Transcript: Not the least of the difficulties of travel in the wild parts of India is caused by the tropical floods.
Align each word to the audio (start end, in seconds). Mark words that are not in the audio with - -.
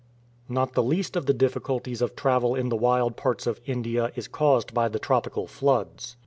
Not 0.49 0.73
the 0.73 0.81
least 0.81 1.15
of 1.15 1.27
the 1.27 1.33
difficulties 1.35 2.01
of 2.01 2.15
travel 2.15 2.55
in 2.55 2.69
the 2.69 2.75
wild 2.75 3.15
parts 3.15 3.45
of 3.45 3.61
India 3.67 4.11
is 4.15 4.27
caused 4.27 4.73
by 4.73 4.87
the 4.87 4.97
tropical 4.97 5.45
floods. 5.45 6.17